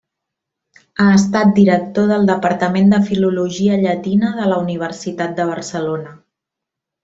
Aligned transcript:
Ha 1.03 1.09
estat 1.17 1.51
director 1.59 2.07
del 2.13 2.25
departament 2.31 2.89
de 2.95 3.01
filologia 3.11 3.77
llatina 3.85 4.33
de 4.41 4.49
la 4.53 4.59
Universitat 4.67 5.37
de 5.43 5.47
Barcelona. 5.55 6.19